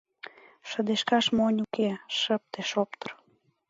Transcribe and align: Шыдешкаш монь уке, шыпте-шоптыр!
Шыдешкаш 0.69 1.25
монь 1.37 1.61
уке, 1.65 1.89
шыпте-шоптыр! 2.19 3.11